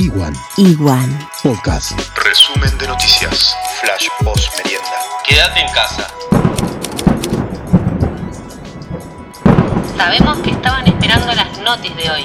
Iguan 0.00 0.32
Iguan. 0.56 1.28
Podcast. 1.42 1.92
Resumen 2.24 2.78
de 2.78 2.86
noticias. 2.88 3.54
Flash 3.82 4.08
post 4.24 4.48
merienda. 4.56 4.96
Quédate 5.28 5.60
en 5.60 5.72
casa. 5.74 6.06
Sabemos 9.98 10.38
que 10.38 10.52
estaban 10.52 10.86
esperando 10.86 11.26
las 11.34 11.58
notis 11.58 11.94
de 11.96 12.10
hoy. 12.10 12.22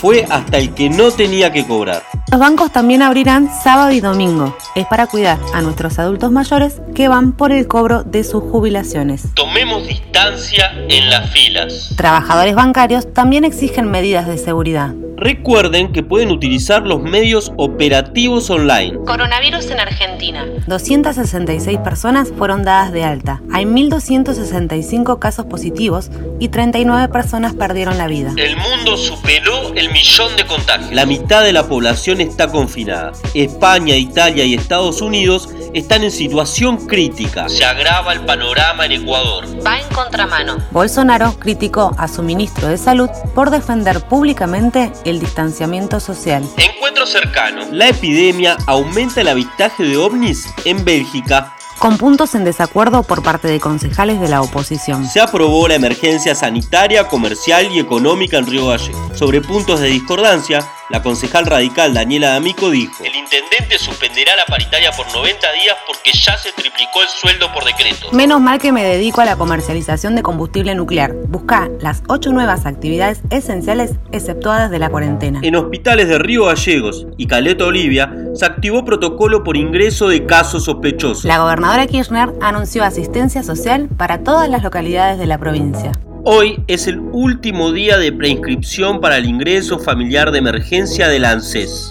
Fue 0.00 0.24
hasta 0.30 0.58
el 0.58 0.72
que 0.72 0.88
no 0.88 1.10
tenía 1.10 1.50
que 1.50 1.66
cobrar. 1.66 2.04
Los 2.30 2.38
bancos 2.38 2.70
también 2.70 3.02
abrirán 3.02 3.50
sábado 3.64 3.90
y 3.90 3.98
domingo. 3.98 4.56
Es 4.76 4.86
para 4.86 5.08
cuidar 5.08 5.40
a 5.52 5.62
nuestros 5.62 5.98
adultos 5.98 6.30
mayores 6.30 6.80
que 6.94 7.08
van 7.08 7.32
por 7.32 7.50
el 7.50 7.66
cobro 7.66 8.04
de 8.04 8.22
sus 8.22 8.44
jubilaciones. 8.44 9.34
Tomemos 9.34 9.84
distancia 9.88 10.70
en 10.88 11.10
las 11.10 11.28
filas. 11.32 11.90
Trabajadores 11.96 12.54
bancarios 12.54 13.12
también 13.12 13.44
exigen 13.44 13.90
medidas 13.90 14.28
de 14.28 14.38
seguridad. 14.38 14.94
Recuerden 15.18 15.92
que 15.92 16.02
pueden 16.02 16.30
utilizar 16.30 16.82
los 16.86 17.00
medios 17.00 17.50
operativos 17.56 18.50
online. 18.50 18.98
Coronavirus 19.06 19.70
en 19.70 19.80
Argentina. 19.80 20.44
266 20.66 21.78
personas 21.78 22.28
fueron 22.36 22.64
dadas 22.64 22.92
de 22.92 23.02
alta. 23.02 23.40
Hay 23.50 23.64
1.265 23.64 25.18
casos 25.18 25.46
positivos 25.46 26.10
y 26.38 26.48
39 26.48 27.08
personas 27.08 27.54
perdieron 27.54 27.96
la 27.96 28.08
vida. 28.08 28.34
El 28.36 28.56
mundo 28.56 28.98
superó 28.98 29.72
el 29.74 29.90
millón 29.90 30.36
de 30.36 30.44
contagios. 30.44 30.92
La 30.92 31.06
mitad 31.06 31.42
de 31.42 31.54
la 31.54 31.66
población 31.66 32.20
está 32.20 32.48
confinada. 32.48 33.12
España, 33.32 33.96
Italia 33.96 34.44
y 34.44 34.52
Estados 34.52 35.00
Unidos 35.00 35.48
están 35.72 36.04
en 36.04 36.10
situación 36.10 36.86
crítica. 36.86 37.48
Se 37.48 37.64
agrava 37.64 38.12
el 38.12 38.20
panorama 38.20 38.84
en 38.84 38.92
Ecuador. 38.92 39.44
Va 39.66 39.80
en 39.80 39.88
contramano. 39.94 40.58
Bolsonaro 40.72 41.38
criticó 41.38 41.94
a 41.96 42.06
su 42.06 42.22
ministro 42.22 42.68
de 42.68 42.76
Salud 42.76 43.08
por 43.34 43.50
defender 43.50 44.02
públicamente 44.02 44.92
el 45.06 45.20
distanciamiento 45.20 46.00
social. 46.00 46.44
Encuentro 46.56 47.06
cercano. 47.06 47.66
La 47.70 47.88
epidemia 47.88 48.56
aumenta 48.66 49.20
el 49.20 49.28
avistaje 49.28 49.84
de 49.84 49.96
ovnis 49.96 50.48
en 50.64 50.84
Bélgica. 50.84 51.52
Con 51.78 51.98
puntos 51.98 52.34
en 52.34 52.44
desacuerdo 52.44 53.02
por 53.02 53.22
parte 53.22 53.48
de 53.48 53.60
concejales 53.60 54.18
de 54.18 54.28
la 54.28 54.40
oposición. 54.40 55.06
Se 55.06 55.20
aprobó 55.20 55.68
la 55.68 55.74
emergencia 55.74 56.34
sanitaria, 56.34 57.06
comercial 57.06 57.70
y 57.70 57.78
económica 57.78 58.38
en 58.38 58.46
Río 58.46 58.68
Gallegos. 58.68 59.18
Sobre 59.18 59.42
puntos 59.42 59.80
de 59.80 59.88
discordancia, 59.88 60.66
la 60.88 61.02
concejal 61.02 61.44
radical 61.44 61.92
Daniela 61.92 62.30
D'Amico 62.30 62.70
dijo: 62.70 63.04
El 63.04 63.15
intendente 63.26 63.78
suspenderá 63.78 64.36
la 64.36 64.46
paritaria 64.46 64.90
por 64.92 65.06
90 65.06 65.52
días 65.52 65.76
porque 65.86 66.12
ya 66.12 66.36
se 66.38 66.52
triplicó 66.52 67.02
el 67.02 67.08
sueldo 67.08 67.52
por 67.52 67.64
decreto. 67.64 68.12
Menos 68.12 68.40
mal 68.40 68.58
que 68.58 68.72
me 68.72 68.84
dedico 68.84 69.20
a 69.20 69.24
la 69.24 69.36
comercialización 69.36 70.14
de 70.14 70.22
combustible 70.22 70.74
nuclear. 70.74 71.12
Busca 71.28 71.68
las 71.80 72.02
ocho 72.08 72.32
nuevas 72.32 72.66
actividades 72.66 73.20
esenciales 73.30 73.92
exceptuadas 74.12 74.70
de 74.70 74.78
la 74.78 74.90
cuarentena. 74.90 75.40
En 75.42 75.56
hospitales 75.56 76.08
de 76.08 76.18
Río 76.18 76.44
Gallegos 76.44 77.06
y 77.16 77.26
Caleta 77.26 77.64
Olivia 77.64 78.12
se 78.34 78.46
activó 78.46 78.84
protocolo 78.84 79.42
por 79.42 79.56
ingreso 79.56 80.08
de 80.08 80.24
casos 80.26 80.64
sospechosos. 80.64 81.24
La 81.24 81.38
gobernadora 81.38 81.86
Kirchner 81.86 82.32
anunció 82.40 82.84
asistencia 82.84 83.42
social 83.42 83.88
para 83.96 84.22
todas 84.22 84.48
las 84.48 84.62
localidades 84.62 85.18
de 85.18 85.26
la 85.26 85.38
provincia. 85.38 85.92
Hoy 86.24 86.60
es 86.66 86.86
el 86.86 86.98
último 86.98 87.72
día 87.72 87.98
de 87.98 88.12
preinscripción 88.12 89.00
para 89.00 89.16
el 89.16 89.26
ingreso 89.26 89.78
familiar 89.78 90.32
de 90.32 90.38
emergencia 90.38 91.08
del 91.08 91.24
ANSES. 91.24 91.88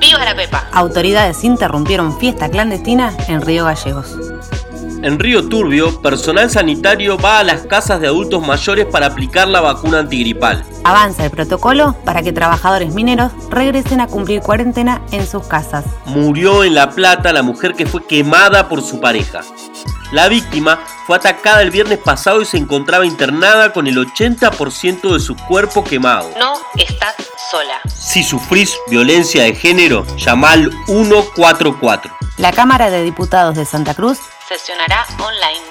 ¡Viva 0.00 0.24
la 0.24 0.34
Pepa! 0.34 0.68
Autoridades 0.72 1.44
interrumpieron 1.44 2.18
fiesta 2.18 2.48
clandestina 2.48 3.14
en 3.28 3.42
Río 3.42 3.64
Gallegos. 3.64 4.16
En 5.02 5.18
Río 5.18 5.46
Turbio, 5.46 6.00
personal 6.00 6.50
sanitario 6.50 7.18
va 7.18 7.40
a 7.40 7.44
las 7.44 7.66
casas 7.66 8.00
de 8.00 8.06
adultos 8.06 8.46
mayores 8.46 8.86
para 8.86 9.06
aplicar 9.06 9.48
la 9.48 9.60
vacuna 9.60 9.98
antigripal. 9.98 10.64
Avanza 10.82 11.26
el 11.26 11.30
protocolo 11.30 11.94
para 12.06 12.22
que 12.22 12.32
trabajadores 12.32 12.94
mineros 12.94 13.30
regresen 13.50 14.00
a 14.00 14.06
cumplir 14.06 14.40
cuarentena 14.40 15.02
en 15.12 15.26
sus 15.26 15.46
casas. 15.46 15.84
Murió 16.06 16.64
en 16.64 16.74
La 16.74 16.90
Plata 16.90 17.34
la 17.34 17.42
mujer 17.42 17.74
que 17.74 17.84
fue 17.84 18.06
quemada 18.06 18.66
por 18.66 18.80
su 18.80 18.98
pareja. 18.98 19.42
La 20.10 20.28
víctima 20.28 20.80
fue 21.06 21.16
atacada 21.16 21.60
el 21.60 21.70
viernes 21.70 21.98
pasado 21.98 22.40
y 22.40 22.46
se 22.46 22.56
encontraba 22.56 23.04
internada 23.04 23.74
con 23.74 23.86
el 23.86 23.98
80% 23.98 25.12
de 25.12 25.20
su 25.20 25.36
cuerpo 25.36 25.84
quemado. 25.84 26.30
No 26.38 26.54
estás 26.76 27.14
sola. 27.50 27.80
Si 27.94 28.22
sufrís 28.22 28.76
violencia 28.88 29.44
de 29.44 29.54
género, 29.54 30.06
llama 30.16 30.52
al 30.52 30.70
144. 30.86 32.12
La 32.38 32.52
Cámara 32.52 32.90
de 32.90 33.02
Diputados 33.02 33.56
de 33.56 33.64
Santa 33.64 33.94
Cruz 33.94 34.18
Sesionará 34.48 35.06
online. 35.20 35.64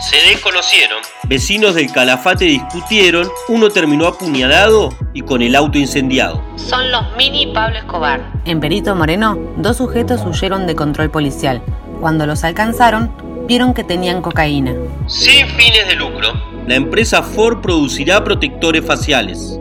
Se 0.00 0.16
desconocieron. 0.28 0.98
Vecinos 1.28 1.76
del 1.76 1.92
Calafate 1.92 2.44
discutieron, 2.44 3.30
uno 3.48 3.70
terminó 3.70 4.08
apuñalado 4.08 4.90
y 5.14 5.22
con 5.22 5.42
el 5.42 5.54
auto 5.54 5.78
incendiado. 5.78 6.42
Son 6.56 6.90
los 6.90 7.16
mini 7.16 7.46
Pablo 7.54 7.78
Escobar. 7.78 8.32
En 8.44 8.58
Perito 8.58 8.96
Moreno, 8.96 9.38
dos 9.56 9.76
sujetos 9.76 10.22
huyeron 10.26 10.66
de 10.66 10.74
control 10.74 11.10
policial. 11.10 11.62
Cuando 12.00 12.26
los 12.26 12.42
alcanzaron, 12.42 13.14
vieron 13.46 13.74
que 13.74 13.84
tenían 13.84 14.22
cocaína. 14.22 14.74
Sin 15.06 15.46
fines 15.46 15.86
de 15.86 15.94
lucro, 15.94 16.32
la 16.66 16.74
empresa 16.74 17.22
Ford 17.22 17.60
producirá 17.60 18.24
protectores 18.24 18.84
faciales. 18.84 19.60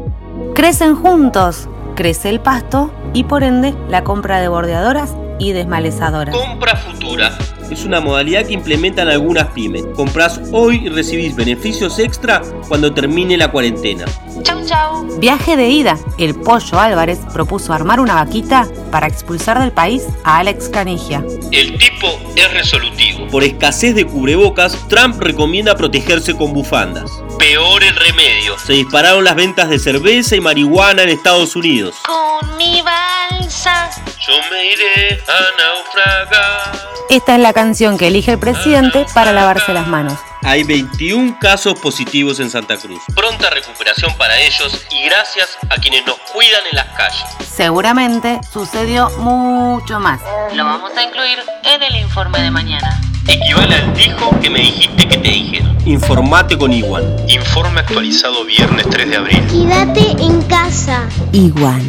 Crecen 0.56 0.96
juntos, 0.96 1.68
crece 1.98 2.30
el 2.30 2.40
pasto 2.40 2.90
y 3.14 3.26
por 3.26 3.44
ende 3.44 3.76
la 3.90 4.06
compra 4.06 4.40
de 4.40 4.48
bordeadoras 4.48 5.14
y 5.38 5.52
desmalezadoras. 5.52 6.34
Compra 6.34 6.78
futura. 6.78 7.38
Es 7.70 7.84
una 7.84 8.00
modalidad 8.00 8.46
que 8.46 8.54
implementan 8.54 9.10
algunas 9.10 9.48
pymes. 9.48 9.86
Compras 9.98 10.40
hoy 10.54 10.86
y 10.86 10.90
recibís 10.90 11.36
beneficios 11.36 12.00
extra 12.00 12.42
cuando 12.70 12.94
termine 12.94 13.36
la 13.36 13.52
cuarentena. 13.52 14.06
Chau, 14.44 14.66
chau. 14.66 15.20
Viaje 15.20 15.56
de 15.56 15.70
ida. 15.70 15.98
El 16.18 16.36
Pollo 16.36 16.80
Álvarez 16.80 17.20
propuso 17.34 17.74
armar 17.74 18.00
una 18.00 18.16
vaquita 18.16 18.68
para 18.92 19.08
expulsar 19.08 19.60
del 19.60 19.72
país 19.72 20.04
a 20.24 20.40
Alex 20.40 20.70
Canigia. 20.70 21.24
El 21.52 21.78
tipo 21.78 22.08
es 22.36 22.54
resolutivo. 22.54 23.28
Por 23.28 23.44
escasez 23.44 23.96
de 23.96 24.06
cubrebocas, 24.06 24.78
Trump 24.90 25.22
recomienda 25.22 25.76
protegerse 25.76 26.36
con 26.36 26.54
bufandas. 26.54 27.12
Peor 27.40 27.84
el 27.84 27.96
remedio. 27.96 28.58
Se 28.60 28.74
dispararon 28.74 29.24
las 29.24 29.36
ventas 29.36 29.70
de 29.70 29.80
cerveza 29.80 30.36
y 30.36 30.42
marihuana 30.42 31.04
en 31.04 31.10
Estados 31.10 31.56
Unidos. 31.56 31.96
Con 32.06 32.58
mi 32.58 32.82
balsa. 32.82 33.90
Yo 34.26 34.34
me 34.52 34.66
iré 34.66 35.20
a 35.28 35.64
naufragar. 35.64 36.96
Esta 37.10 37.36
es 37.36 37.42
la 37.42 37.54
canción 37.54 37.98
que 37.98 38.08
elige 38.08 38.32
el 38.32 38.40
presidente 38.40 39.06
para 39.14 39.32
lavarse 39.32 39.74
las 39.74 39.88
manos. 39.88 40.18
Hay 40.46 40.62
21 40.62 41.40
casos 41.40 41.74
positivos 41.80 42.40
en 42.40 42.52
Santa 42.52 42.78
Cruz. 42.78 43.02
Pronta 43.16 43.50
recuperación 43.50 44.16
para 44.16 44.40
ellos 44.40 44.86
y 44.92 45.04
gracias 45.06 45.58
a 45.72 45.82
quienes 45.82 46.06
nos 46.06 46.20
cuidan 46.32 46.62
en 46.70 46.76
las 46.76 46.86
calles. 46.96 47.24
Seguramente 47.52 48.40
sucedió 48.54 49.10
mucho 49.18 50.00
más. 50.00 50.22
Lo 50.54 50.64
vamos 50.64 50.92
a 50.96 51.02
incluir 51.02 51.40
en 51.64 51.82
el 51.82 51.96
informe 51.96 52.40
de 52.44 52.52
mañana. 52.52 53.02
Equivale 53.28 53.74
al 53.74 53.92
dijo 53.96 54.40
que 54.40 54.52
me 54.52 54.60
dijiste 54.60 55.08
que 55.08 55.18
te 55.18 55.30
dijeron. 55.30 55.76
Informate 55.84 56.56
con 56.56 56.72
Iguan. 56.72 57.04
Informe 57.28 57.80
actualizado 57.80 58.46
viernes 58.46 58.88
3 58.88 59.10
de 59.10 59.16
abril. 59.16 59.48
Quédate 59.48 60.12
en 60.24 60.44
casa. 60.44 61.10
Igual. 61.32 61.82